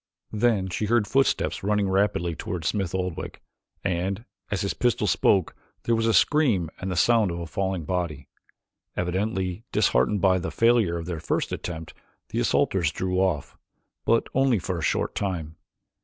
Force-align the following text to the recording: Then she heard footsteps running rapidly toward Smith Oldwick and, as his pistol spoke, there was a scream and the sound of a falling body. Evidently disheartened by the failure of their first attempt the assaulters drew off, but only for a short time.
Then 0.33 0.67
she 0.67 0.85
heard 0.85 1.05
footsteps 1.05 1.61
running 1.61 1.87
rapidly 1.87 2.33
toward 2.35 2.65
Smith 2.65 2.95
Oldwick 2.95 3.39
and, 3.83 4.25
as 4.49 4.61
his 4.61 4.73
pistol 4.73 5.05
spoke, 5.05 5.55
there 5.83 5.93
was 5.93 6.07
a 6.07 6.13
scream 6.15 6.71
and 6.79 6.89
the 6.89 6.95
sound 6.95 7.29
of 7.29 7.37
a 7.39 7.45
falling 7.45 7.83
body. 7.85 8.27
Evidently 8.97 9.63
disheartened 9.71 10.19
by 10.19 10.39
the 10.39 10.49
failure 10.49 10.97
of 10.97 11.05
their 11.05 11.19
first 11.19 11.51
attempt 11.51 11.93
the 12.29 12.39
assaulters 12.39 12.91
drew 12.91 13.19
off, 13.19 13.59
but 14.03 14.25
only 14.33 14.57
for 14.57 14.79
a 14.79 14.83
short 14.83 15.13
time. 15.13 15.55